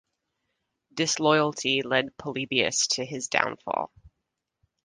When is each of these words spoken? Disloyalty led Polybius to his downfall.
Disloyalty 0.95 1.83
led 1.83 2.17
Polybius 2.17 2.87
to 2.87 3.05
his 3.05 3.27
downfall. 3.27 3.91